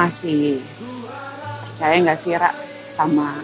[0.00, 0.64] masih
[1.68, 2.56] percaya nggak sih Ra
[2.88, 3.36] sama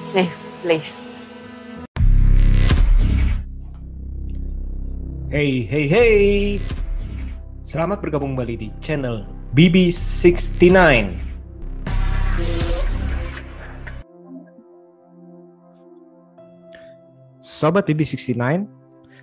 [0.00, 0.32] safe
[0.64, 1.28] place?
[5.28, 6.20] Hey, hey, hey.
[7.64, 10.72] Selamat bergabung kembali di channel BB69.
[17.40, 18.64] Sobat BB69,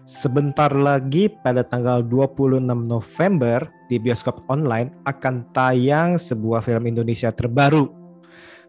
[0.10, 7.94] sebentar lagi pada tanggal 26 November di bioskop online akan tayang sebuah film Indonesia terbaru.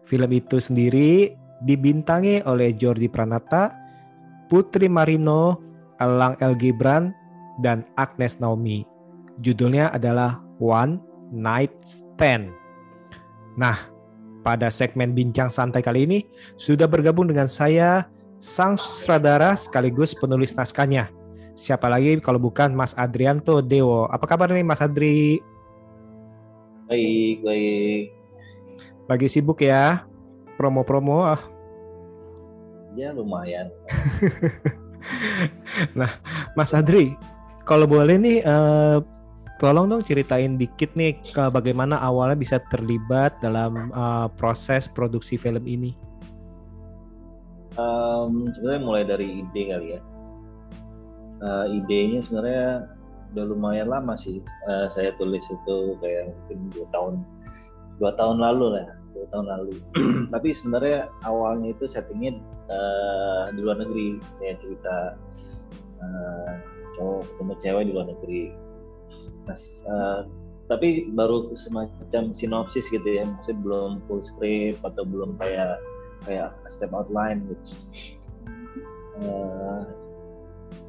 [0.05, 1.33] Film itu sendiri
[1.65, 3.73] dibintangi oleh Jordi Pranata,
[4.53, 5.57] Putri Marino,
[5.97, 7.09] Elang El Gibran,
[7.65, 8.85] dan Agnes Naomi.
[9.41, 11.01] Judulnya adalah One
[11.33, 12.53] Night Stand.
[13.57, 13.81] Nah,
[14.45, 16.19] pada segmen bincang santai kali ini
[16.53, 18.05] sudah bergabung dengan saya
[18.37, 21.20] sang sutradara sekaligus penulis naskahnya.
[21.61, 24.09] Siapa lagi kalau bukan Mas Adrianto Dewo.
[24.09, 25.37] Apa kabar nih Mas Adri?
[26.89, 28.05] Baik, baik.
[29.05, 30.09] Lagi sibuk ya?
[30.57, 31.21] Promo-promo?
[31.21, 31.37] Ah.
[32.97, 33.69] Ya lumayan.
[35.97, 36.17] nah,
[36.57, 37.13] Mas Adri,
[37.61, 38.97] kalau boleh nih, uh,
[39.61, 45.61] tolong dong ceritain dikit nih ke bagaimana awalnya bisa terlibat dalam uh, proses produksi film
[45.69, 45.93] ini.
[47.77, 50.01] Um, sebenarnya mulai dari ide kali ya.
[51.41, 52.85] Uh, idenya sebenarnya
[53.33, 54.43] udah lumayan lama sih.
[54.69, 57.13] Uh, saya tulis itu kayak mungkin dua tahun,
[57.97, 59.73] dua tahun lalu lah, dua tahun lalu.
[60.33, 62.37] Tapi sebenarnya awalnya itu settingnya
[62.69, 64.95] uh, di luar negeri, kayak cerita
[66.03, 66.51] uh,
[66.99, 68.43] cowok ketemu cewek di luar negeri.
[69.49, 69.57] Nah,
[69.89, 70.21] uh,
[70.69, 75.75] tapi baru semacam sinopsis gitu ya, maksudnya belum full script atau belum kayak
[76.23, 77.75] kayak step outline gitu.
[79.19, 79.83] Uh,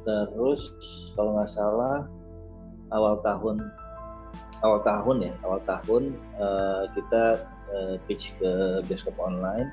[0.03, 0.61] terus
[1.15, 2.07] kalau nggak salah
[2.91, 3.63] awal tahun
[4.63, 6.03] awal tahun ya awal tahun
[6.39, 9.67] uh, kita uh, pitch ke bioskop online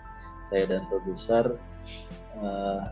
[0.50, 1.54] saya dan produser
[2.42, 2.90] uh,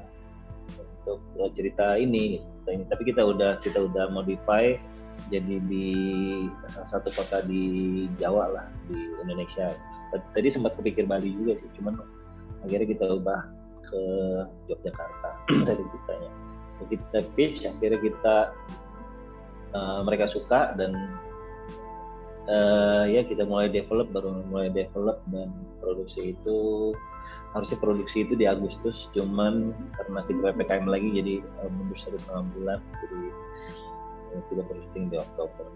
[1.09, 2.85] untuk cerita ini cerita ini.
[2.89, 4.77] Tapi kita udah kita udah modify
[5.29, 5.89] jadi di
[6.71, 9.73] salah satu kota di Jawa lah di Indonesia.
[10.13, 11.99] Tadi sempat kepikir Bali juga sih cuman
[12.63, 13.41] akhirnya kita ubah
[13.89, 14.01] ke
[14.69, 15.31] Yogyakarta.
[15.69, 16.31] Dari ceritanya
[16.87, 18.37] kita pitch akhirnya kita
[19.75, 20.95] uh, mereka suka dan
[22.47, 25.51] uh, ya kita mulai develop baru mulai develop dan
[25.83, 26.93] produksi itu
[27.53, 31.35] harusnya produksi itu di Agustus cuman karena kita ppkm lagi jadi
[31.65, 33.21] uh, mundur satu setengah bulan jadi
[34.37, 35.67] uh, kita produksi di Oktober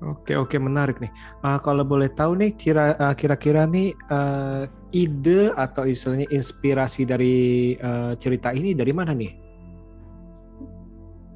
[0.00, 1.12] Oke oke menarik nih.
[1.44, 4.64] Uh, kalau boleh tahu nih kira uh, kira-kira nih uh,
[4.96, 9.32] ide atau istilahnya inspirasi dari uh, cerita ini dari mana nih?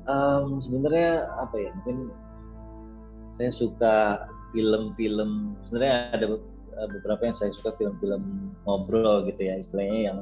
[0.08, 2.08] Um, Sebenarnya apa ya mungkin
[3.36, 4.24] saya suka
[4.56, 5.60] film-film.
[5.68, 6.26] Sebenarnya ada
[6.88, 10.18] beberapa yang saya suka film-film ngobrol gitu ya istilahnya yang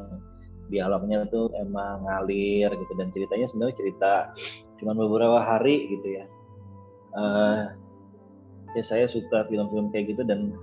[0.67, 4.13] dialognya tuh emang ngalir gitu dan ceritanya sebenarnya cerita
[4.83, 6.27] cuman beberapa hari gitu ya.
[7.15, 7.82] Uh,
[8.73, 10.57] ya saya suka film-film kayak gitu dan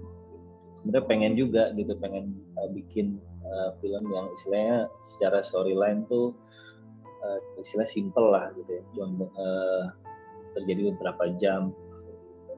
[0.79, 6.33] sebenarnya pengen juga gitu pengen uh, bikin uh, film yang istilahnya secara storyline tuh
[7.23, 8.83] uh, istilah simple lah gitu ya.
[8.95, 9.83] Cuma uh,
[10.57, 11.75] terjadi beberapa jam.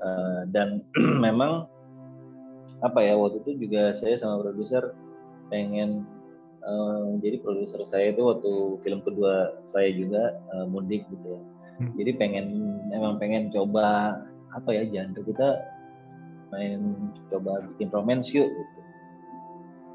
[0.01, 0.81] Uh, dan
[1.25, 1.69] memang
[2.81, 4.97] apa ya waktu itu juga saya sama produser
[5.53, 6.01] pengen
[6.65, 11.41] uh, jadi produser saya itu waktu film kedua saya juga uh, mudik gitu ya.
[11.77, 11.93] Hmm.
[12.01, 12.45] jadi pengen
[12.89, 14.17] emang pengen coba
[14.51, 15.49] apa ya genre kita
[16.51, 16.79] main
[17.31, 18.79] coba bikin romance yuk gitu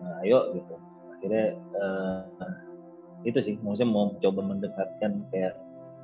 [0.00, 0.74] nah, ayo gitu
[1.12, 1.46] akhirnya
[1.76, 2.24] uh,
[3.24, 5.54] itu sih maksudnya mau coba mendekatkan kayak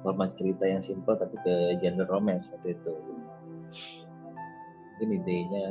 [0.05, 2.93] format cerita yang simple tapi ke genre romance waktu itu
[4.93, 5.67] mungkin idenya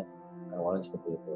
[0.57, 1.35] awalnya seperti itu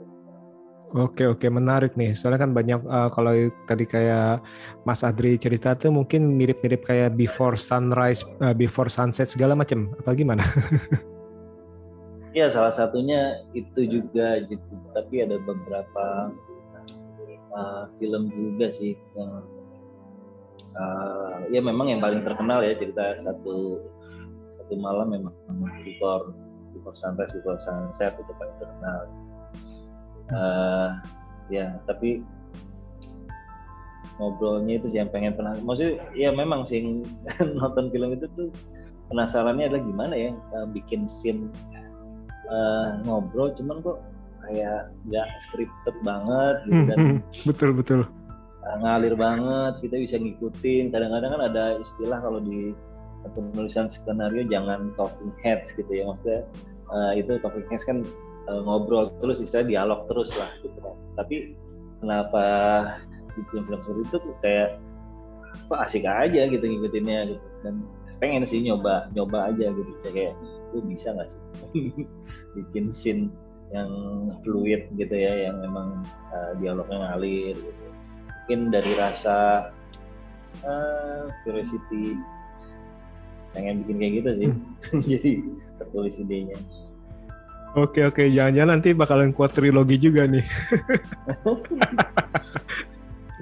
[0.94, 2.14] Oke oke menarik nih.
[2.14, 3.34] Soalnya kan banyak uh, kalau
[3.66, 4.46] tadi kayak
[4.86, 9.90] Mas Adri cerita tuh mungkin mirip-mirip kayak Before Sunrise, uh, Before Sunset segala macam.
[9.98, 10.46] Apa gimana?
[12.36, 14.76] ya salah satunya itu juga gitu.
[14.92, 16.36] Tapi ada beberapa
[17.56, 19.40] uh, film juga sih yang
[20.76, 23.80] uh, ya memang yang paling terkenal ya cerita satu
[24.60, 25.34] satu malam memang
[25.88, 26.36] before
[26.76, 29.00] before sunrise before sunset itu paling terkenal.
[30.36, 30.90] Uh,
[31.48, 32.26] ya tapi
[34.18, 36.82] ngobrolnya itu sih yang pengen pernah maksudnya ya memang sih
[37.62, 38.50] nonton film itu tuh
[39.14, 40.32] penasarannya adalah gimana ya
[40.74, 41.54] bikin scene
[42.50, 43.98] uh, ngobrol cuman kok
[44.46, 47.18] kayak nggak scripted banget gitu dan hmm,
[47.50, 48.02] betul betul.
[48.66, 50.94] Uh, ngalir banget kita bisa ngikutin.
[50.94, 52.74] Kadang-kadang kan ada istilah kalau di
[53.34, 56.06] penulisan skenario jangan talking heads gitu ya.
[56.06, 56.42] Maksudnya
[56.94, 57.98] uh, itu topiknya kan
[58.50, 60.96] uh, ngobrol terus istilah dialog terus lah gitu kan.
[61.18, 61.36] Tapi
[62.02, 62.46] kenapa
[63.34, 64.18] di film-film seperti itu?
[64.46, 64.70] Kayak
[65.66, 67.48] kok asik aja gitu ngikutinnya gitu.
[67.66, 67.82] Dan
[68.20, 70.34] pengen sih nyoba nyoba aja gitu kayak
[70.72, 71.42] lu bisa nggak sih
[72.56, 73.32] bikin scene
[73.74, 73.90] yang
[74.46, 77.82] fluid gitu ya yang memang uh, dialognya ngalir gitu.
[78.46, 79.70] mungkin dari rasa
[80.62, 82.16] uh, curiosity
[83.56, 85.02] pengen bikin kayak gitu sih hmm.
[85.12, 85.32] jadi
[85.82, 86.60] tertulis idenya
[87.76, 90.48] Oke oke, jangan-jangan nanti bakalan kuat trilogi juga nih.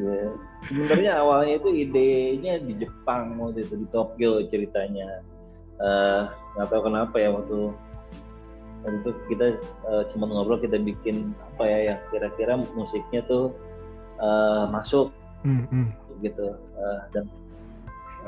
[0.01, 0.33] ya,
[0.65, 5.21] sebenarnya awalnya itu idenya di Jepang waktu itu di Tokyo ceritanya.
[5.81, 7.73] Uh, nggak tahu kenapa ya waktu
[8.85, 9.47] waktu itu kita
[9.89, 13.51] uh, cuma ngobrol kita bikin apa ya yang kira-kira musiknya tuh
[14.21, 15.09] uh, masuk
[15.41, 15.85] mm -hmm.
[16.21, 17.25] gitu uh, dan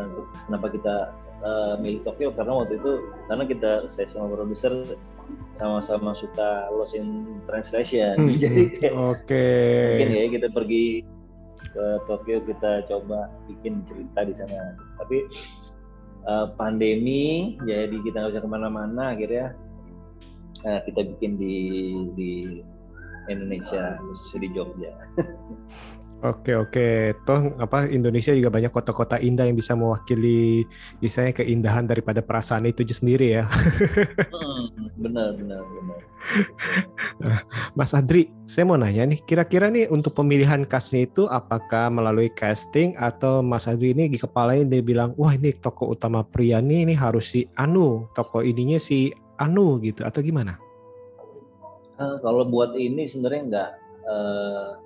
[0.02, 0.96] uh, kenapa kita
[1.46, 2.92] uh, milih Tokyo karena waktu itu
[3.30, 4.74] karena kita saya sama produser
[5.58, 8.14] sama-sama suka Lost in Translation.
[8.20, 8.30] Hmm.
[8.44, 8.64] Jadi
[8.94, 9.26] oke.
[9.26, 9.98] Okay.
[9.98, 10.86] Mungkin ya kita pergi
[11.56, 14.75] ke Tokyo kita coba bikin cerita di sana.
[15.00, 15.18] Tapi
[16.28, 19.56] uh, pandemi jadi kita nggak bisa ke mana-mana akhirnya
[20.66, 21.57] uh, kita bikin di
[22.16, 22.34] di
[23.30, 24.94] Indonesia khususnya di Jogja.
[26.25, 30.66] Oke oke, toh apa Indonesia juga banyak kota-kota indah yang bisa mewakili
[30.98, 33.45] misalnya keindahan daripada perasaan itu sendiri ya.
[33.45, 36.00] hmm, benar benar benar.
[37.77, 42.98] Mas Adri, saya mau nanya nih, kira-kira nih untuk pemilihan castnya itu apakah melalui casting
[42.98, 46.98] atau Mas Adri ini di kepalanya dia bilang, wah ini tokoh utama pria nih ini
[46.98, 50.57] harus si Anu, tokoh ininya si Anu gitu atau gimana?
[52.01, 53.69] Uh, kalau buat ini sebenarnya enggak.
[54.06, 54.85] Uh,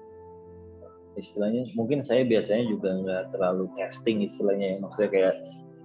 [1.18, 4.78] istilahnya mungkin saya biasanya juga nggak terlalu casting istilahnya ya.
[4.84, 5.36] Maksudnya kayak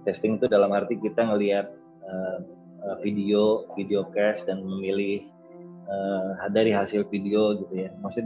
[0.05, 1.73] casting itu dalam arti kita ngelihat
[2.05, 2.39] uh,
[3.01, 5.25] video video cast dan memilih
[5.89, 7.89] uh, dari hasil video gitu ya.
[8.05, 8.25] Maksud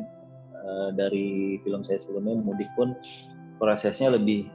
[0.59, 2.95] uh, dari film saya sebelumnya mudik pun
[3.59, 4.51] prosesnya lebih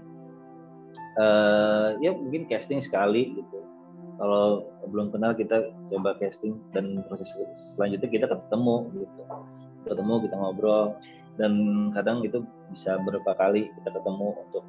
[1.16, 3.58] uh, ya mungkin casting sekali gitu.
[4.14, 7.34] Kalau belum kenal kita coba casting dan proses
[7.74, 9.20] selanjutnya kita ketemu gitu.
[9.90, 10.94] Ketemu kita ngobrol
[11.34, 11.52] dan
[11.90, 14.64] kadang itu bisa berapa kali kita ketemu untuk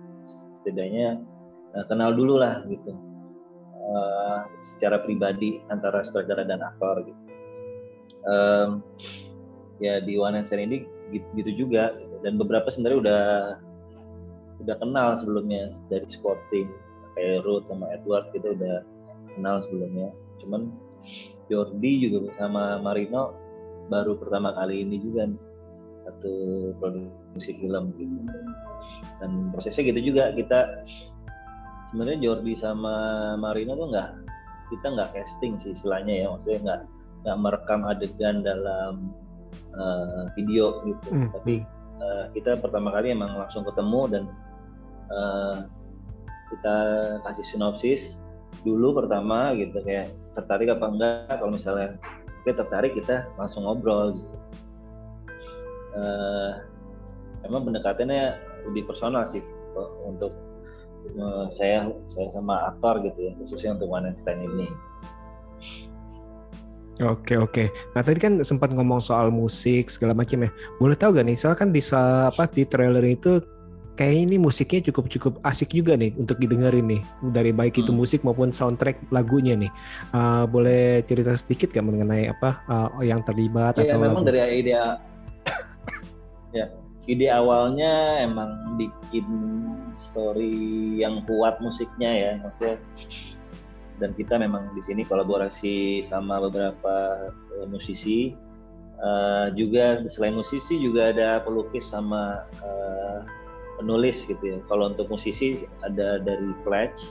[0.61, 1.21] setidaknya
[1.77, 2.93] uh, kenal dulu lah gitu.
[3.85, 7.21] Uh, secara pribadi antara sutradara dan aktor gitu.
[8.25, 8.81] Um,
[9.77, 12.15] ya di One and ini gitu, gitu juga gitu.
[12.25, 13.23] dan beberapa sebenarnya udah
[14.65, 16.71] udah kenal sebelumnya dari sporting
[17.13, 18.81] kayak Ruth sama Edward kita udah
[19.35, 20.09] kenal sebelumnya.
[20.41, 20.71] Cuman
[21.51, 23.35] Jordi juga sama Marino
[23.91, 25.29] baru pertama kali ini juga
[26.05, 26.33] satu
[26.77, 27.91] produksi film.
[27.97, 28.21] Gitu
[29.19, 30.83] dan prosesnya gitu juga kita
[31.91, 32.95] sebenarnya Jordi sama
[33.39, 34.09] Marina tuh nggak
[34.73, 36.81] kita nggak casting sih istilahnya ya maksudnya nggak
[37.25, 39.13] nggak merekam adegan dalam
[39.77, 41.07] uh, video gitu.
[41.13, 41.29] Hmm.
[41.33, 41.61] tapi
[42.01, 44.23] uh, kita pertama kali emang langsung ketemu dan
[45.09, 45.57] uh,
[46.53, 46.77] kita
[47.25, 48.17] kasih sinopsis
[48.61, 51.35] dulu pertama gitu kayak tertarik apa enggak.
[51.41, 51.97] Kalau misalnya
[52.45, 54.35] kita tertarik kita langsung ngobrol gitu
[55.95, 56.51] uh,
[57.47, 58.37] emang pendekatannya
[58.69, 59.41] lebih personal sih
[60.05, 60.31] untuk
[61.19, 64.67] uh, saya saya sama aktor gitu ya khususnya untuk One Night Stand ini.
[67.03, 67.67] Oke oke.
[67.91, 70.49] Nah tadi kan sempat ngomong soal musik segala macam ya.
[70.79, 71.35] Boleh tahu gak nih?
[71.35, 73.43] Soalnya kan di apa di trailer itu
[73.99, 77.99] kayak ini musiknya cukup cukup asik juga nih untuk didengerin nih dari baik itu hmm.
[77.99, 79.71] musik maupun soundtrack lagunya nih.
[80.15, 84.31] Uh, boleh cerita sedikit gak mengenai apa uh, yang terlibat ya, atau memang lagu?
[84.31, 84.73] dari ide
[86.55, 86.67] ya.
[87.05, 89.27] Ide awalnya emang bikin
[89.93, 92.81] story yang kuat musiknya ya maksudnya.
[94.01, 96.95] Dan kita memang di sini kolaborasi sama beberapa
[97.31, 98.33] uh, musisi.
[98.95, 103.19] Uh, juga selain musisi juga ada pelukis sama uh,
[103.77, 104.57] penulis gitu ya.
[104.71, 107.03] Kalau untuk musisi ada dari Flash.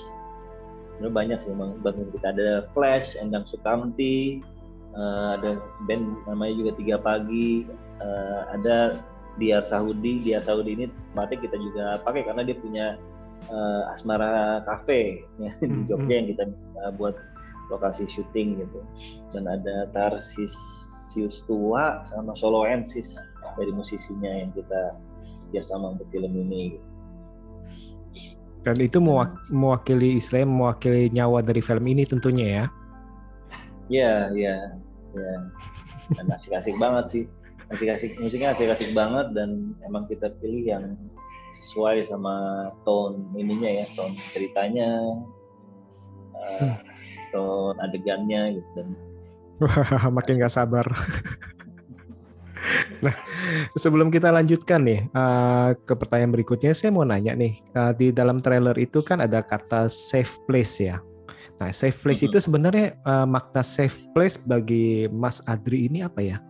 [0.97, 2.27] Sebenarnya banyak sih memang bantu kita.
[2.35, 4.43] Ada Flash Endang Sukamti
[4.97, 7.69] uh, ada band namanya juga Tiga Pagi.
[8.03, 8.99] Uh, ada
[9.41, 12.87] Diar Saudi Diar Saudi ini tempatnya kita juga pakai karena dia punya
[13.51, 16.33] uh, Asmara Cafe ya, di hmm, Jogja yang hmm.
[16.37, 16.45] kita
[16.85, 17.15] uh, buat
[17.73, 18.81] lokasi syuting gitu
[19.33, 20.53] dan ada Tarsis
[21.11, 23.17] Sius Tua sama Soloensis
[23.57, 24.99] dari musisinya yang kita
[25.63, 26.89] sama untuk film ini gitu.
[28.67, 28.99] dan itu
[29.55, 32.65] mewakili Islam mewakili nyawa dari film ini tentunya ya
[33.93, 34.57] Iya, iya,
[35.13, 35.35] iya.
[36.17, 37.25] Dan asik-asik banget sih
[37.73, 40.85] asik-asik musiknya asik-asik banget dan emang kita pilih yang
[41.65, 45.01] sesuai sama tone ininya ya tone ceritanya
[46.37, 46.77] uh,
[47.33, 48.89] tone adegannya gitu dan
[49.63, 50.83] Wah, makin gak sabar.
[53.05, 53.15] nah,
[53.79, 58.43] sebelum kita lanjutkan nih uh, ke pertanyaan berikutnya, saya mau nanya nih uh, di dalam
[58.43, 60.99] trailer itu kan ada kata safe place ya.
[61.63, 62.35] Nah, safe place mm -hmm.
[62.35, 66.43] itu sebenarnya uh, makna safe place bagi Mas Adri ini apa ya?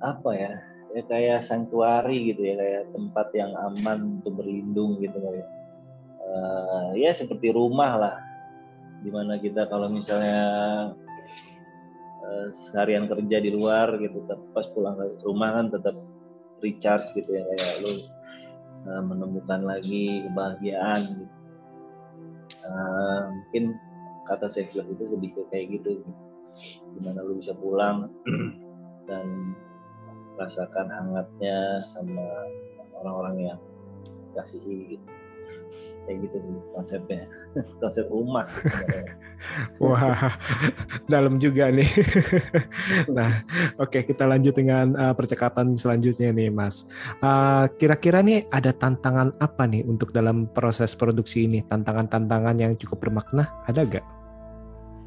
[0.00, 0.52] Apa ya?
[0.96, 5.42] Ya kayak sanctuary gitu ya, kayak tempat yang aman untuk berlindung gitu kali.
[6.26, 8.16] Uh, ya seperti rumah lah,
[9.04, 10.40] di mana kita kalau misalnya
[12.24, 14.24] uh, seharian kerja di luar gitu,
[14.56, 15.94] pas pulang ke rumah kan tetap
[16.64, 17.92] recharge gitu ya, kayak lu
[18.88, 21.36] uh, menemukan lagi kebahagiaan gitu
[22.66, 23.64] uh, mungkin
[24.26, 26.02] kata love itu lebih kayak gitu
[26.98, 28.10] gimana lu bisa pulang
[29.08, 29.54] dan
[30.36, 32.24] rasakan hangatnya sama
[33.00, 33.60] orang-orang yang
[34.36, 35.08] kasihi gitu.
[36.06, 37.22] Kayak gitu sih konsepnya.
[37.82, 38.46] Konsep rumah
[39.82, 40.38] wah
[41.10, 41.90] dalam juga nih.
[43.16, 43.42] Nah
[43.80, 46.86] oke okay, kita lanjut dengan uh, percakapan selanjutnya nih mas.
[47.18, 51.66] Uh, kira-kira nih ada tantangan apa nih untuk dalam proses produksi ini?
[51.66, 54.06] Tantangan-tantangan yang cukup bermakna ada gak?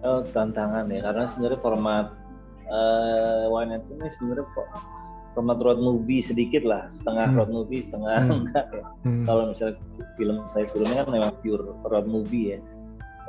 [0.03, 2.05] Oh tantangan ya karena sebenarnya format
[2.67, 4.47] uh, Wine ini sebenarnya
[5.37, 7.37] format road movie sedikit lah, setengah hmm.
[7.37, 8.33] road movie, setengah hmm.
[8.43, 8.85] enggak ya.
[9.05, 9.23] Hmm.
[9.29, 9.75] Kalau misalnya
[10.17, 12.59] film saya sebelumnya kan memang pure road movie ya.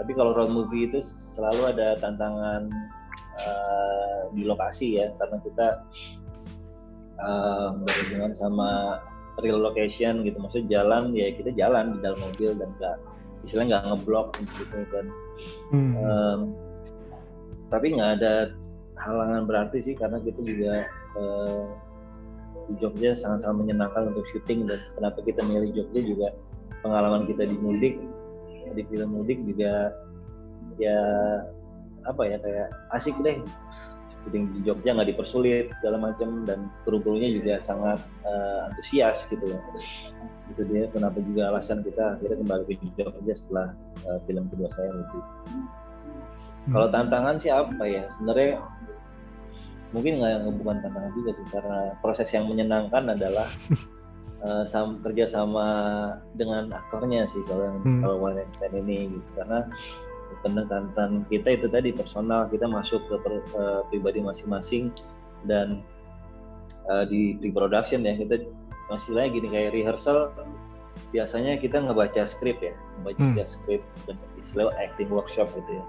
[0.00, 1.04] Tapi kalau road movie itu
[1.37, 2.73] selalu ada tantangan
[3.45, 5.66] uh, di lokasi ya, karena kita
[7.21, 9.00] uh, berhubungan sama
[9.45, 10.40] real location gitu.
[10.40, 12.97] Maksudnya jalan ya kita jalan di dalam mobil dan enggak
[13.45, 15.07] istilahnya nggak ngeblok gitu kan.
[15.73, 15.92] Hmm.
[15.97, 16.40] Um,
[17.73, 18.35] tapi nggak ada
[19.00, 20.85] halangan berarti sih karena kita juga
[21.16, 21.64] uh,
[22.70, 26.28] di Jogja sangat-sangat menyenangkan untuk syuting dan kenapa kita milih Jogja juga
[26.86, 27.98] pengalaman kita di mudik
[28.70, 29.90] di film mudik juga
[30.78, 30.98] ya
[32.06, 33.42] apa ya kayak asik deh.
[34.22, 39.58] Syuting di Jogja nggak dipersulit segala macam dan kru-krunya juga sangat uh, antusias gitu ya
[40.50, 43.68] itu dia kenapa juga alasan kita akhirnya kembali ke Jogja setelah
[44.04, 45.66] uh, film kedua saya itu hmm.
[46.74, 48.04] kalau tantangan sih apa ya?
[48.18, 48.60] Sebenarnya
[49.90, 53.49] mungkin nggak bukan tantangan juga sih karena proses yang menyenangkan adalah
[54.47, 55.66] uh, sam, kerja sama
[56.38, 58.00] dengan aktornya sih kalau yang hmm.
[58.06, 59.66] kalau Weinstein ini gitu karena
[60.47, 64.94] pendekatan kita itu tadi personal kita masuk ke per, uh, pribadi masing-masing
[65.50, 65.82] dan
[66.87, 68.47] uh, di pre-production ya kita
[68.90, 70.30] masih lagi gini kayak rehearsal
[71.11, 73.50] biasanya kita ngebaca skrip ya ngebaca hmm.
[73.50, 75.85] skrip dan istilah acting workshop gitu ya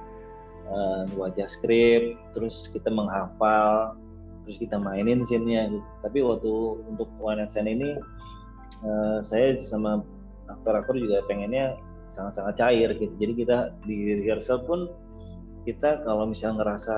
[0.71, 3.99] uh, wajah skrip terus kita menghafal
[4.41, 5.87] terus kita mainin scene-nya gitu.
[6.01, 6.53] tapi waktu
[6.89, 7.99] untuk one night ini
[8.87, 10.01] uh, saya sama
[10.49, 11.77] aktor-aktor juga pengennya
[12.11, 13.13] sangat-sangat cair gitu.
[13.17, 14.91] Jadi kita di rehearsal pun
[15.63, 16.95] kita kalau misalnya ngerasa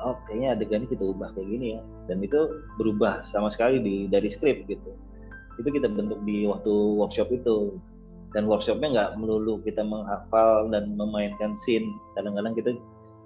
[0.00, 1.80] oh kayaknya adegan kita ubah kayak gini ya.
[2.12, 4.92] Dan itu berubah sama sekali di dari skrip gitu.
[5.56, 7.80] Itu kita bentuk di waktu workshop itu.
[8.30, 11.88] Dan workshopnya nggak melulu kita menghafal dan memainkan scene.
[12.14, 12.70] Kadang-kadang kita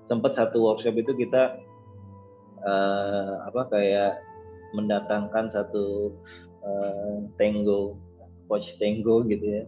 [0.04, 1.61] sempat satu workshop itu kita
[2.64, 4.20] uh, apa kayak
[4.76, 6.12] mendatangkan satu
[6.64, 7.96] uh, tango
[8.49, 9.64] coach tango gitu ya.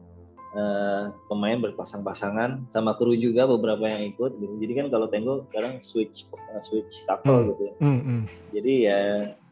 [0.57, 4.55] Uh, pemain berpasang-pasangan sama kru juga beberapa yang ikut gitu.
[4.57, 7.49] Jadi kan kalau tango sekarang switch uh, switch couple hmm.
[7.53, 7.75] gitu ya.
[7.85, 8.23] Hmm, hmm.
[8.57, 8.99] jadi ya,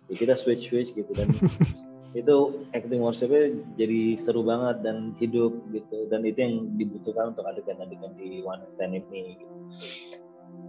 [0.09, 1.13] ya kita switch switch gitu.
[1.13, 1.29] Dan
[2.21, 2.37] itu
[2.73, 6.09] acting workshopnya jadi seru banget dan hidup gitu.
[6.09, 10.24] Dan itu yang dibutuhkan untuk adegan-adegan di One Stand ini gitu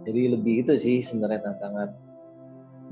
[0.06, 1.90] jadi lebih itu sih sebenarnya tantangan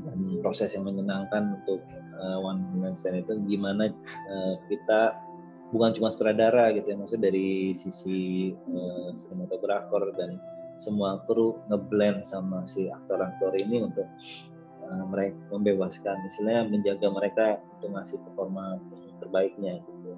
[0.05, 1.81] dan proses yang menyenangkan untuk
[2.19, 3.95] uh, one man stand itu gimana
[4.29, 5.17] uh, kita
[5.71, 10.43] bukan cuma sutradara gitu ya maksudnya dari sisi uh, sinematografer dan
[10.79, 14.07] semua kru ngeblend sama si aktor-aktor ini untuk
[14.83, 17.47] uh, mereka membebaskan istilahnya menjaga mereka
[17.79, 18.83] untuk ngasih performa
[19.23, 20.14] terbaiknya gitu.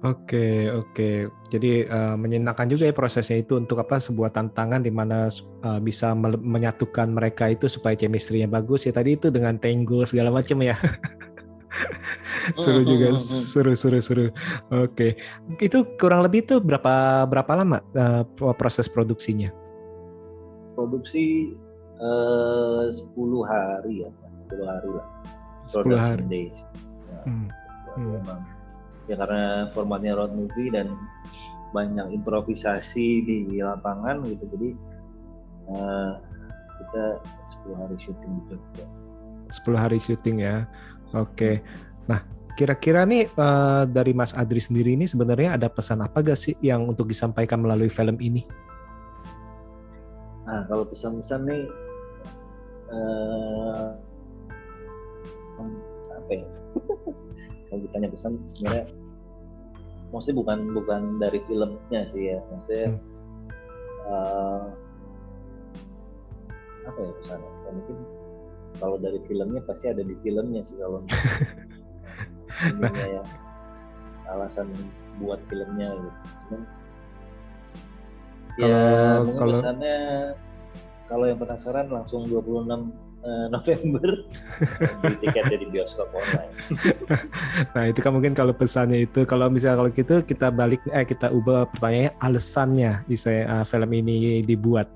[0.00, 1.28] Oke, oke.
[1.52, 5.28] Jadi uh, menyenangkan juga ya prosesnya itu untuk apa sebuah tantangan di mana
[5.60, 10.64] uh, bisa menyatukan mereka itu supaya chemistry-nya bagus ya tadi itu dengan tango segala macam
[10.64, 10.80] ya.
[12.56, 14.26] seru juga, seru seru seru.
[14.72, 15.20] Oke.
[15.60, 18.24] Itu kurang lebih itu berapa berapa lama uh,
[18.56, 19.52] proses produksinya?
[20.80, 21.52] Produksi
[22.00, 23.04] uh, 10
[23.44, 24.10] hari ya,
[24.48, 25.06] 10 hari lah.
[25.68, 26.24] 10 hari.
[26.24, 26.56] Days.
[27.04, 27.48] Ya, hmm.
[28.00, 28.59] Hmm
[29.10, 30.94] ya karena formatnya road movie dan
[31.74, 34.46] banyak improvisasi di lapangan gitu.
[34.54, 34.68] Jadi
[35.74, 36.12] uh,
[36.78, 37.04] kita
[37.66, 38.86] 10 hari syuting di Jogja.
[39.50, 40.70] 10 hari syuting ya.
[41.18, 41.58] Oke.
[42.06, 42.22] Nah
[42.54, 46.86] kira-kira nih uh, dari Mas Adri sendiri ini sebenarnya ada pesan apa gak sih yang
[46.86, 48.46] untuk disampaikan melalui film ini?
[50.50, 51.62] Nah, kalau pesan-pesan nih
[52.90, 53.94] uh,
[56.10, 56.46] apa ya?
[57.70, 58.84] kalau ditanya pesan sebenarnya
[60.10, 63.00] maksudnya bukan bukan dari filmnya sih ya, maksudnya hmm.
[64.06, 64.64] uh,
[66.90, 67.50] apa ya pesannya?
[67.50, 67.96] Ya, mungkin
[68.78, 71.02] kalau dari filmnya pasti ada di filmnya sih kalau
[73.14, 73.22] ya
[74.30, 74.70] alasan
[75.18, 76.20] buat filmnya gitu.
[76.46, 76.62] Cuman
[78.58, 78.78] ya
[79.38, 79.98] kalau pesannya
[81.10, 82.82] kalau yang penasaran langsung 26 eh,
[83.52, 84.24] November
[85.04, 86.52] beli tiket di bioskop online.
[87.76, 91.28] nah itu kan mungkin kalau pesannya itu kalau misalnya kalau gitu kita balik eh kita
[91.28, 94.88] ubah pertanyaannya alasannya bisa uh, film ini dibuat.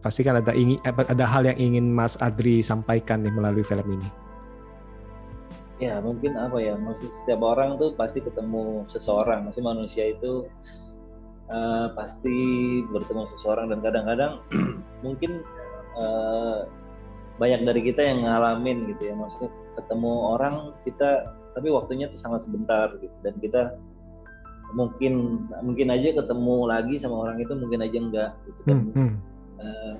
[0.00, 3.84] Pasti kan ada ingin eh, ada hal yang ingin Mas Adri sampaikan nih melalui film
[3.92, 4.08] ini.
[5.76, 10.48] Ya mungkin apa ya, maksud setiap orang tuh pasti ketemu seseorang, maksudnya manusia itu
[11.52, 12.38] uh, pasti
[12.88, 14.40] bertemu seseorang dan kadang-kadang
[15.04, 15.44] mungkin
[16.00, 16.64] uh,
[17.36, 19.14] banyak dari kita yang ngalamin gitu ya.
[19.16, 23.16] Maksudnya ketemu orang kita tapi waktunya tuh sangat sebentar gitu.
[23.24, 23.76] Dan kita
[24.74, 28.78] mungkin mungkin aja ketemu lagi sama orang itu mungkin aja enggak gitu kan.
[28.92, 29.12] Hmm, hmm.
[29.56, 29.94] Uh,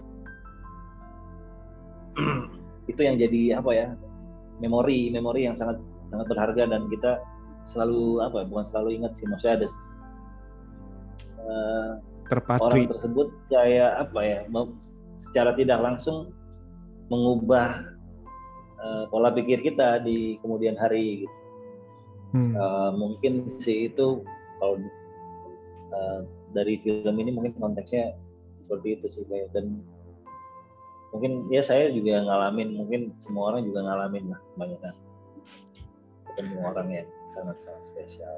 [2.90, 3.86] itu yang jadi apa ya
[4.60, 5.78] memori memori yang sangat
[6.10, 7.20] sangat berharga dan kita
[7.66, 9.68] selalu apa bukan selalu ingat sih maksudnya ada
[11.42, 11.92] uh,
[12.62, 14.40] orang tersebut kayak apa ya
[15.18, 16.30] secara tidak langsung
[17.08, 17.86] mengubah
[18.82, 21.36] uh, pola pikir kita di kemudian hari gitu.
[22.34, 22.52] Hmm.
[22.52, 24.26] Uh, mungkin sih itu
[24.58, 24.76] kalau
[25.94, 26.20] uh,
[26.52, 28.16] dari film ini mungkin konteksnya
[28.66, 29.78] seperti itu sih kayak dan
[31.14, 34.96] mungkin ya saya juga ngalamin mungkin semua orang juga ngalamin lah banyak kan
[36.34, 38.36] ketemu orang yang sangat sangat spesial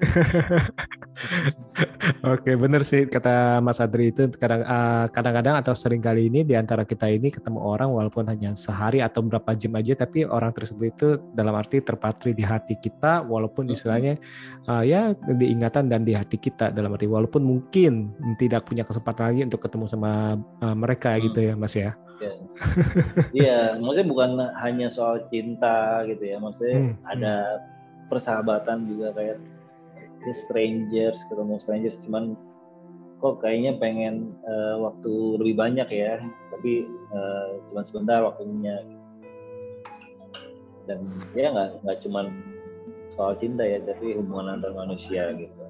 [2.34, 6.58] Oke, benar sih kata Mas Adri itu kadang uh, kadang-kadang atau sering kali ini di
[6.58, 10.86] antara kita ini ketemu orang walaupun hanya sehari atau berapa jam aja tapi orang tersebut
[10.90, 14.18] itu dalam arti terpatri di hati kita walaupun istilahnya
[14.66, 19.40] uh, ya diingatan dan di hati kita dalam arti walaupun mungkin tidak punya kesempatan lagi
[19.46, 21.20] untuk ketemu sama uh, mereka hmm.
[21.30, 21.92] gitu ya Mas ya.
[22.24, 22.32] Iya,
[23.34, 24.30] ya, maksudnya bukan
[24.62, 26.94] hanya soal cinta gitu ya, maksudnya hmm.
[27.04, 28.06] ada hmm.
[28.08, 29.36] persahabatan juga kayak
[30.32, 32.38] strangers ketemu strangers cuman
[33.20, 36.20] kok kayaknya pengen uh, waktu lebih banyak ya
[36.52, 38.84] tapi uh, cuma sebentar waktunya
[40.84, 41.00] dan
[41.32, 42.28] ya nggak nggak cuma
[43.08, 45.64] soal cinta ya tapi hubungan antar manusia gitu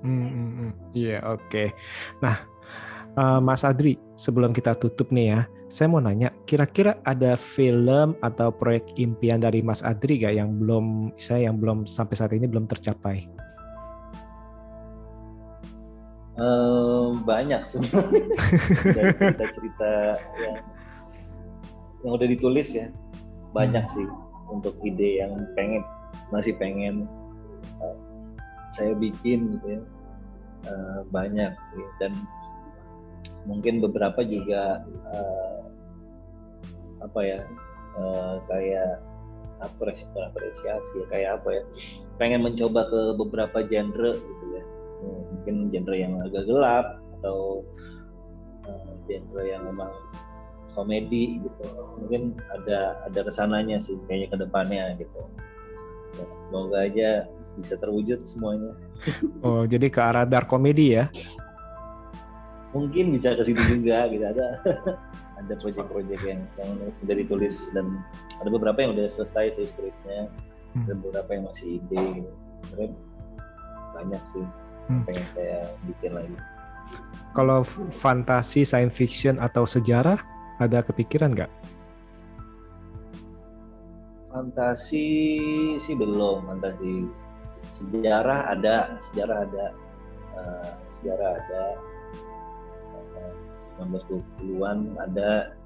[0.00, 0.70] hmm, hmm, hmm.
[0.96, 1.68] iya oke okay.
[2.24, 2.40] nah
[3.16, 8.50] uh, Mas Adri sebelum kita tutup nih ya saya mau nanya, kira-kira ada film atau
[8.50, 12.66] proyek impian dari Mas Adri gak yang belum saya yang belum sampai saat ini belum
[12.66, 13.22] tercapai?
[16.34, 18.34] Uh, banyak sebenarnya
[18.98, 19.92] dari cerita-cerita
[20.42, 20.56] yang
[22.02, 22.90] yang udah ditulis ya
[23.54, 23.94] banyak hmm.
[23.94, 24.08] sih
[24.50, 25.86] untuk ide yang pengen
[26.34, 27.06] masih pengen
[27.78, 27.94] uh,
[28.74, 29.80] saya bikin gitu ya
[30.66, 32.10] uh, banyak sih dan
[33.48, 35.60] mungkin beberapa juga uh,
[37.00, 37.40] apa ya
[37.96, 39.00] uh, kayak
[39.60, 41.62] apresiasi apresiasi ya, kayak apa ya
[42.16, 44.64] pengen mencoba ke beberapa genre gitu ya.
[45.32, 47.64] Mungkin genre yang agak gelap atau
[48.68, 49.92] uh, genre yang memang
[50.76, 51.64] komedi gitu.
[52.00, 55.20] Mungkin ada ada ke sananya sih kayaknya ke depannya gitu.
[56.20, 57.10] Ya, semoga aja
[57.56, 58.72] bisa terwujud semuanya.
[59.40, 61.08] Oh jadi ke arah dark komedi ya
[62.70, 64.62] mungkin bisa ke situ juga gitu ada
[65.42, 66.70] ada proyek-proyek yang yang
[67.02, 67.98] udah ditulis dan
[68.38, 70.30] ada beberapa yang udah selesai sih skripnya
[70.78, 70.86] hmm.
[70.86, 72.30] dan beberapa yang masih ide gitu.
[72.62, 72.90] sebenarnya
[73.90, 74.44] banyak sih
[74.86, 75.02] hmm.
[75.02, 75.58] pengen saya
[75.90, 76.36] bikin lagi
[77.34, 80.22] kalau fantasi science fiction atau sejarah
[80.62, 81.50] ada kepikiran nggak
[84.30, 85.06] fantasi
[85.82, 87.10] sih belum fantasi
[87.74, 89.66] sejarah ada sejarah ada
[90.38, 91.62] uh, sejarah ada
[93.80, 95.56] 1920-an ada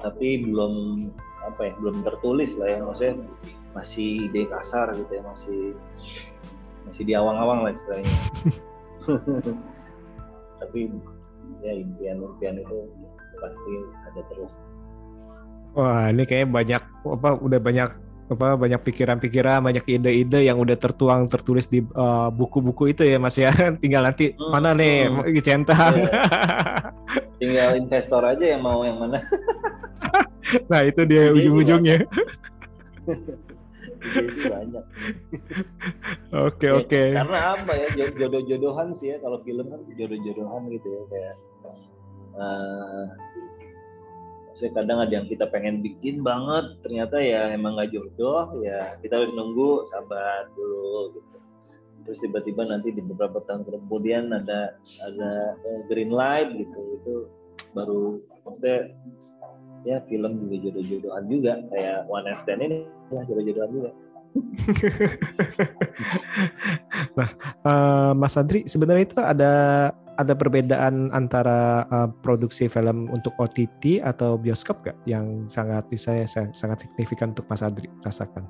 [0.00, 1.06] tapi belum
[1.44, 2.78] apa ya belum tertulis lah ya.
[2.84, 3.14] Maksudnya
[3.76, 5.76] masih ide kasar gitu ya masih
[6.88, 8.14] masih di awang-awang lah istilahnya.
[10.60, 10.80] Tapi
[11.64, 12.78] ya impian-impian itu
[13.40, 13.72] pasti
[14.08, 14.52] ada terus.
[15.76, 17.88] Wah ini kayak banyak apa udah banyak
[18.30, 23.18] apa banyak pikiran-pikiran, banyak ide-ide yang udah tertuang tertulis di eh, buku-buku uh, itu ya
[23.18, 23.50] Mas ya.
[23.82, 25.42] Tinggal nanti hmm, mana nih hmm.
[25.42, 26.06] centang.
[26.06, 26.94] Yeah.
[27.42, 29.18] Tinggal investor aja yang mau yang mana.
[30.70, 32.06] nah, itu dia ujung-ujungnya.
[34.46, 34.84] banyak.
[36.30, 37.02] Oke ya, oke.
[37.18, 41.34] Karena apa ya jodoh-jodohan sih ya kalau film kan jodoh-jodohan gitu ya kayak
[42.38, 43.04] uh,
[44.60, 49.16] saya kadang ada yang kita pengen bikin banget ternyata ya emang nggak jodoh ya kita
[49.16, 51.36] harus nunggu sabar dulu gitu.
[52.04, 56.80] Terus tiba-tiba nanti di beberapa tahun kemudian ada ada uh, green light gitu.
[57.00, 57.14] Itu
[57.72, 58.92] baru maksudnya
[59.88, 61.52] ya film juga jodoh-jodohan juga.
[61.72, 62.78] Kayak One Night Stand ini
[63.12, 63.90] ya jodoh-jodohan juga.
[67.10, 67.30] Nah
[67.66, 69.52] uh, Mas Andri sebenarnya itu ada
[70.20, 76.84] ada perbedaan antara uh, produksi film untuk OTT atau bioskop gak yang sangat saya sangat
[76.84, 78.44] signifikan untuk Mas Adri rasakan?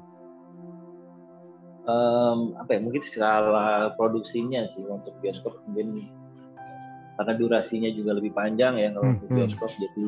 [1.90, 6.06] Um, apa ya mungkin skala produksinya sih untuk bioskop mungkin
[7.18, 9.80] karena durasinya juga lebih panjang ya kalau hmm, untuk bioskop hmm.
[9.80, 10.06] jadi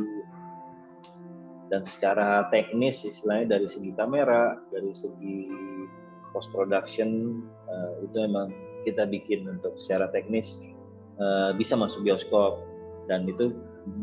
[1.73, 5.49] dan secara teknis istilahnya dari segi kamera dari segi
[6.33, 8.53] post production uh, itu memang
[8.89, 10.61] kita bikin untuk secara teknis
[11.19, 12.63] uh, bisa masuk bioskop.
[13.11, 13.53] Dan itu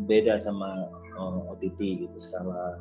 [0.06, 2.76] beda sama uh, eh, OTT gitu skala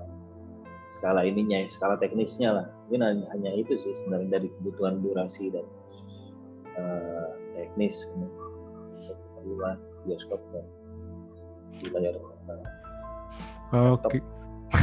[0.99, 2.67] skala ininya skala teknisnya lah.
[2.89, 5.67] Mungkin hanya, itu sih sebenarnya dari kebutuhan durasi dan
[6.81, 8.09] uh, teknis
[9.05, 10.65] keperluan bioskop dan
[11.79, 12.35] di layar oke.
[13.73, 14.21] Okay.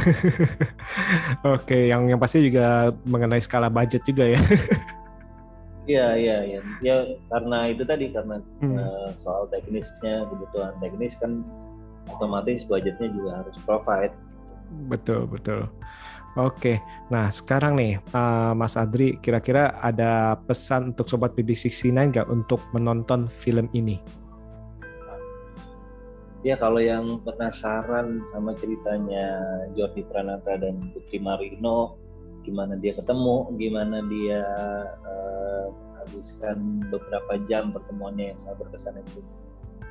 [1.46, 4.42] oke okay, yang yang pasti juga mengenai skala budget juga ya
[5.86, 6.62] Iya iya iya.
[6.82, 6.96] Ya
[7.30, 8.78] karena itu tadi karena hmm.
[8.78, 11.46] uh, soal teknisnya kebutuhan teknis kan
[12.10, 14.14] otomatis budgetnya juga harus provide.
[14.90, 15.70] Betul betul.
[16.36, 22.60] Oke, nah sekarang nih uh, Mas Adri, kira-kira ada pesan untuk sobat BB69 nggak untuk
[22.76, 24.04] menonton film ini?
[26.44, 29.40] Ya kalau yang penasaran sama ceritanya
[29.80, 31.96] Jordi Pranata dan Putri Marino,
[32.46, 34.42] gimana dia ketemu, gimana dia
[35.04, 35.68] uh,
[36.06, 39.20] habiskan beberapa jam pertemuannya yang sangat berkesan itu.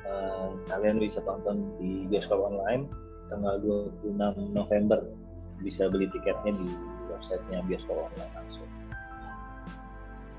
[0.05, 2.87] Uh, kalian bisa tonton di bioskop online
[3.27, 5.03] tanggal 26 November.
[5.59, 6.67] Bisa beli tiketnya di
[7.11, 8.67] websitenya bioskop online langsung.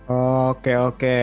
[0.06, 1.18] Oke oke,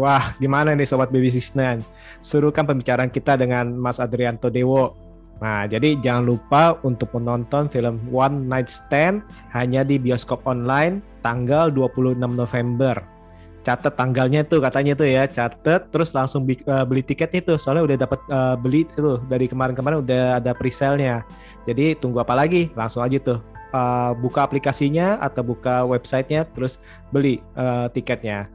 [0.00, 1.84] wah gimana nih sobat Baby Sixten?
[2.24, 5.07] Suruhkan pembicaraan kita dengan Mas Adrianto Dewo
[5.38, 9.22] Nah, jadi jangan lupa untuk menonton film One Night Stand
[9.54, 12.98] hanya di bioskop online tanggal 26 November.
[13.62, 17.58] Catat tanggalnya tuh katanya tuh ya, catat terus langsung uh, beli tiketnya tuh.
[17.60, 21.22] Soalnya udah dapat uh, beli tuh dari kemarin-kemarin udah ada presale-nya.
[21.68, 22.72] Jadi tunggu apa lagi?
[22.74, 23.38] Langsung aja tuh
[23.72, 26.80] uh, buka aplikasinya atau buka websitenya terus
[27.12, 28.48] beli uh, tiketnya.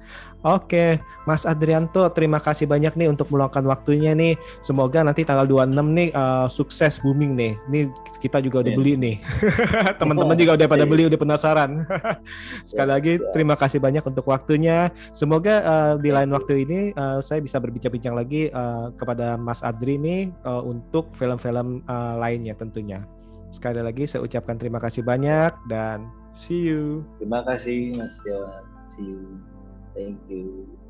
[0.43, 4.35] Oke, Mas Adrianto, terima kasih banyak nih untuk meluangkan waktunya nih.
[4.59, 7.55] Semoga nanti tanggal 26 nih uh, sukses booming nih.
[7.71, 7.79] Ini
[8.19, 8.79] kita juga udah yeah.
[8.83, 9.15] beli nih.
[10.03, 11.87] Teman-teman juga udah pada beli, udah penasaran.
[12.69, 14.91] Sekali lagi terima kasih banyak untuk waktunya.
[15.15, 19.95] Semoga uh, di lain waktu ini uh, saya bisa berbincang-bincang lagi uh, kepada Mas Adri
[19.95, 23.07] nih uh, untuk film-film uh, lainnya tentunya.
[23.47, 26.03] Sekali lagi saya ucapkan terima kasih banyak dan
[26.35, 27.07] see you.
[27.15, 28.63] Terima kasih Mas Dewan.
[28.91, 29.52] See you.
[29.95, 30.82] Thank you.